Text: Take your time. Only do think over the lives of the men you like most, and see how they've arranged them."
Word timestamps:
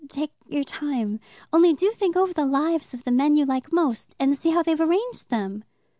Take 0.09 0.33
your 0.49 0.63
time. 0.63 1.19
Only 1.53 1.73
do 1.73 1.91
think 1.91 2.15
over 2.17 2.33
the 2.33 2.43
lives 2.43 2.91
of 2.95 3.03
the 3.03 3.11
men 3.11 3.35
you 3.35 3.45
like 3.45 3.71
most, 3.71 4.15
and 4.19 4.35
see 4.35 4.49
how 4.49 4.63
they've 4.63 4.81
arranged 4.81 5.29
them." 5.29 5.63